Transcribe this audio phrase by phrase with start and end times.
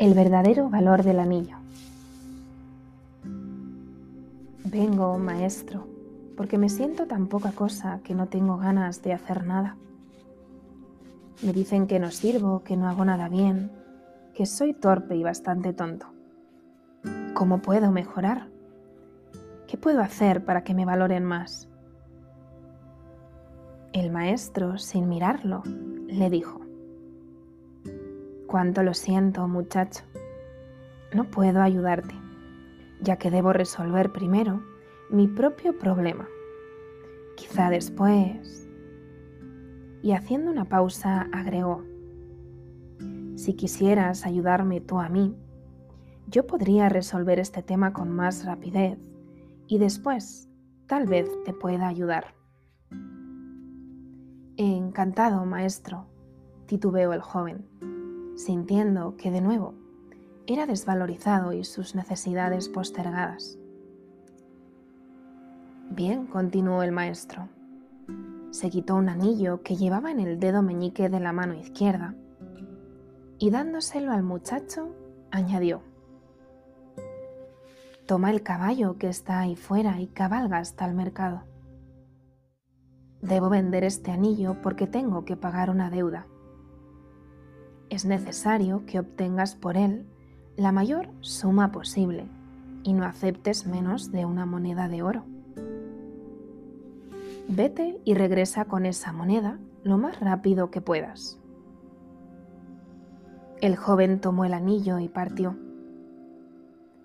[0.00, 1.58] El verdadero valor del anillo.
[4.64, 5.86] Vengo, maestro,
[6.38, 9.76] porque me siento tan poca cosa que no tengo ganas de hacer nada.
[11.42, 13.70] Me dicen que no sirvo, que no hago nada bien,
[14.32, 16.06] que soy torpe y bastante tonto.
[17.34, 18.48] ¿Cómo puedo mejorar?
[19.66, 21.68] ¿Qué puedo hacer para que me valoren más?
[23.92, 25.62] El maestro, sin mirarlo,
[26.06, 26.69] le dijo,
[28.50, 30.02] Cuánto lo siento, muchacho.
[31.14, 32.16] No puedo ayudarte,
[33.00, 34.60] ya que debo resolver primero
[35.08, 36.26] mi propio problema.
[37.36, 38.68] Quizá después...
[40.02, 41.84] Y haciendo una pausa, agregó,
[43.36, 45.36] si quisieras ayudarme tú a mí,
[46.26, 48.98] yo podría resolver este tema con más rapidez
[49.68, 50.48] y después
[50.88, 52.34] tal vez te pueda ayudar.
[54.56, 56.08] Encantado, maestro,
[56.66, 57.68] titubeó el joven
[58.36, 59.74] sintiendo que de nuevo
[60.46, 63.58] era desvalorizado y sus necesidades postergadas.
[65.90, 67.48] Bien, continuó el maestro.
[68.50, 72.14] Se quitó un anillo que llevaba en el dedo meñique de la mano izquierda
[73.38, 74.94] y dándoselo al muchacho,
[75.30, 75.82] añadió,
[78.06, 81.44] Toma el caballo que está ahí fuera y cabalga hasta el mercado.
[83.22, 86.26] Debo vender este anillo porque tengo que pagar una deuda
[87.90, 90.06] es necesario que obtengas por él
[90.56, 92.26] la mayor suma posible
[92.84, 95.24] y no aceptes menos de una moneda de oro.
[97.48, 101.38] Vete y regresa con esa moneda lo más rápido que puedas.
[103.60, 105.56] El joven tomó el anillo y partió.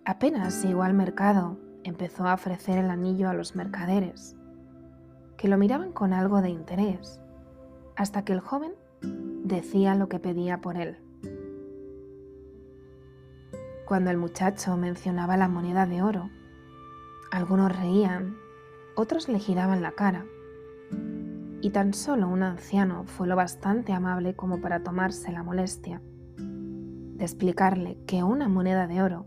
[0.05, 4.38] Apenas llegó al mercado, empezó a ofrecer el anillo a los mercaderes,
[5.36, 7.20] que lo miraban con algo de interés,
[7.95, 8.72] hasta que el joven
[9.44, 10.98] decía lo que pedía por él.
[13.86, 16.30] Cuando el muchacho mencionaba la moneda de oro,
[17.32, 18.36] algunos reían,
[18.95, 20.26] otros le giraban la cara,
[21.61, 26.02] y tan solo un anciano fue lo bastante amable como para tomarse la molestia
[26.38, 29.26] de explicarle que una moneda de oro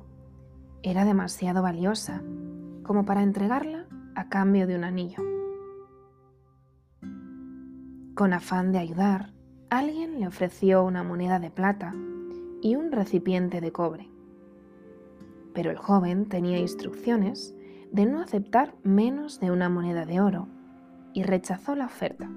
[0.83, 2.23] era demasiado valiosa
[2.83, 5.23] como para entregarla a cambio de un anillo.
[8.15, 9.33] Con afán de ayudar,
[9.71, 11.95] alguien le ofreció una moneda de plata
[12.63, 14.09] y un recipiente de cobre.
[15.55, 17.55] Pero el joven tenía instrucciones
[17.93, 20.49] de no aceptar menos de una moneda de oro
[21.13, 22.31] y rechazó la oferta.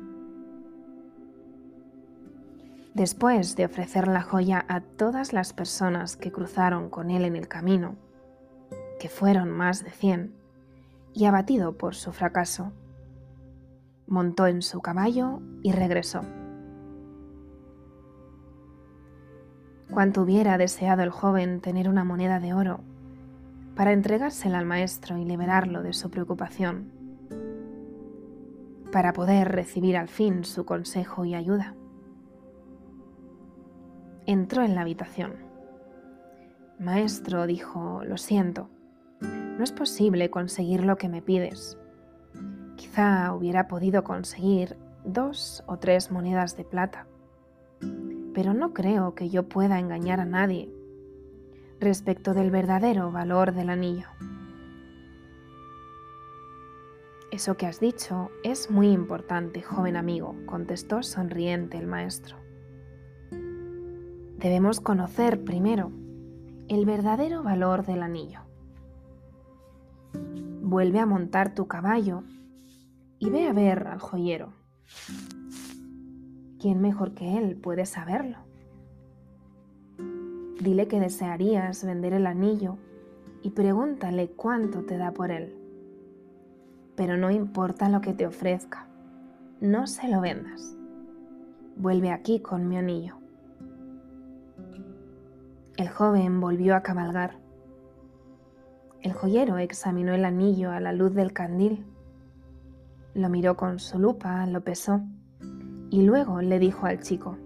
[2.93, 7.47] Después de ofrecer la joya a todas las personas que cruzaron con él en el
[7.47, 7.95] camino,
[8.99, 10.33] que fueron más de cien,
[11.13, 12.71] y abatido por su fracaso,
[14.07, 16.21] montó en su caballo y regresó.
[19.91, 22.79] Cuánto hubiera deseado el joven tener una moneda de oro
[23.75, 26.91] para entregársela al maestro y liberarlo de su preocupación,
[28.91, 31.75] para poder recibir al fin su consejo y ayuda.
[34.25, 35.33] Entró en la habitación.
[36.79, 38.69] Maestro, dijo, lo siento,
[39.19, 41.77] no es posible conseguir lo que me pides.
[42.77, 47.07] Quizá hubiera podido conseguir dos o tres monedas de plata
[48.33, 50.69] pero no creo que yo pueda engañar a nadie
[51.79, 54.07] respecto del verdadero valor del anillo.
[57.31, 62.37] Eso que has dicho es muy importante, joven amigo, contestó sonriente el maestro.
[64.37, 65.91] Debemos conocer primero
[66.67, 68.41] el verdadero valor del anillo.
[70.61, 72.23] Vuelve a montar tu caballo
[73.17, 74.53] y ve a ver al joyero.
[76.61, 78.37] ¿Quién mejor que él puede saberlo?
[80.61, 82.77] Dile que desearías vender el anillo
[83.41, 85.57] y pregúntale cuánto te da por él.
[86.95, 88.85] Pero no importa lo que te ofrezca,
[89.59, 90.77] no se lo vendas.
[91.77, 93.17] Vuelve aquí con mi anillo.
[95.77, 97.39] El joven volvió a cabalgar.
[99.01, 101.87] El joyero examinó el anillo a la luz del candil.
[103.15, 105.01] Lo miró con su lupa, lo pesó
[105.91, 107.37] y luego le dijo al chico,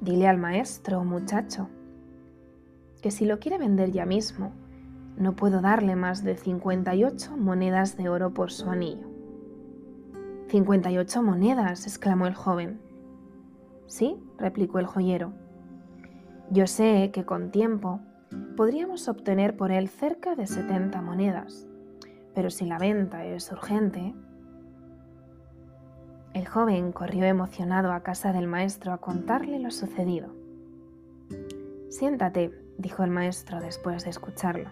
[0.00, 1.70] Dile al maestro, muchacho,
[3.00, 4.52] que si lo quiere vender ya mismo,
[5.16, 9.08] no puedo darle más de 58 monedas de oro por su anillo.
[10.48, 12.78] 58 monedas, exclamó el joven.
[13.86, 15.32] Sí, replicó el joyero.
[16.50, 18.00] Yo sé que con tiempo
[18.54, 21.66] podríamos obtener por él cerca de 70 monedas,
[22.34, 24.14] pero si la venta es urgente,
[26.36, 30.34] el joven corrió emocionado a casa del maestro a contarle lo sucedido.
[31.88, 34.68] Siéntate, dijo el maestro después de escucharlo.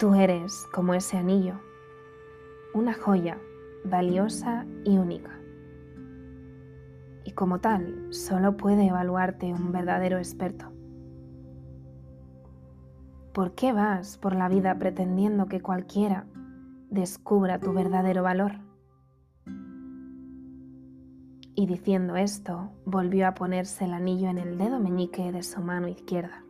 [0.00, 1.60] Tú eres como ese anillo,
[2.74, 3.38] una joya
[3.84, 5.38] valiosa y única.
[7.22, 10.72] Y como tal, solo puede evaluarte un verdadero experto.
[13.32, 16.26] ¿Por qué vas por la vida pretendiendo que cualquiera
[16.90, 18.65] descubra tu verdadero valor?
[21.58, 25.88] Y diciendo esto, volvió a ponerse el anillo en el dedo meñique de su mano
[25.88, 26.44] izquierda.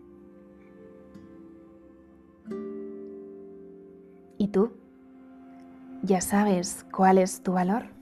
[4.37, 4.73] ¿Y tú?
[6.03, 7.95] ¿Ya sabes cuál es tu valor?